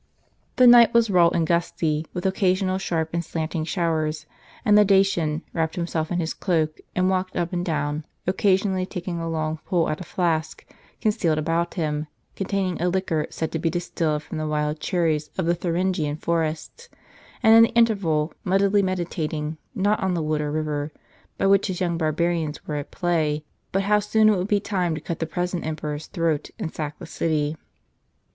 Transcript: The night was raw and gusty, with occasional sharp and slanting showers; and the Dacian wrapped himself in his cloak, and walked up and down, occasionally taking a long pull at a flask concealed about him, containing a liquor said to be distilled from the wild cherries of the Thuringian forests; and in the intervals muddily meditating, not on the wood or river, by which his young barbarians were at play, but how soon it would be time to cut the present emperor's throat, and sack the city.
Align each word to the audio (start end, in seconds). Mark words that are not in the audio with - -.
The 0.55 0.65
night 0.65 0.95
was 0.95 1.11
raw 1.11 1.27
and 1.27 1.45
gusty, 1.45 2.07
with 2.11 2.25
occasional 2.25 2.79
sharp 2.79 3.13
and 3.13 3.23
slanting 3.23 3.65
showers; 3.65 4.25
and 4.65 4.75
the 4.75 4.83
Dacian 4.83 5.43
wrapped 5.53 5.75
himself 5.75 6.11
in 6.11 6.17
his 6.19 6.33
cloak, 6.33 6.79
and 6.95 7.07
walked 7.07 7.35
up 7.35 7.53
and 7.53 7.63
down, 7.63 8.03
occasionally 8.25 8.87
taking 8.87 9.19
a 9.19 9.29
long 9.29 9.59
pull 9.67 9.87
at 9.89 10.01
a 10.01 10.03
flask 10.03 10.65
concealed 11.01 11.37
about 11.37 11.75
him, 11.75 12.07
containing 12.35 12.81
a 12.81 12.89
liquor 12.89 13.27
said 13.29 13.51
to 13.51 13.59
be 13.59 13.69
distilled 13.69 14.23
from 14.23 14.39
the 14.39 14.47
wild 14.47 14.79
cherries 14.79 15.29
of 15.37 15.45
the 15.45 15.53
Thuringian 15.53 16.17
forests; 16.17 16.89
and 17.43 17.53
in 17.53 17.61
the 17.61 17.77
intervals 17.77 18.33
muddily 18.43 18.81
meditating, 18.81 19.57
not 19.75 19.99
on 20.01 20.15
the 20.15 20.23
wood 20.23 20.41
or 20.41 20.49
river, 20.51 20.91
by 21.37 21.45
which 21.45 21.67
his 21.67 21.79
young 21.79 21.99
barbarians 21.99 22.65
were 22.67 22.77
at 22.77 22.89
play, 22.89 23.43
but 23.71 23.83
how 23.83 23.99
soon 23.99 24.29
it 24.29 24.35
would 24.35 24.47
be 24.47 24.59
time 24.59 24.95
to 24.95 25.01
cut 25.01 25.19
the 25.19 25.27
present 25.27 25.63
emperor's 25.63 26.07
throat, 26.07 26.49
and 26.57 26.73
sack 26.73 26.97
the 26.97 27.05
city. 27.05 27.55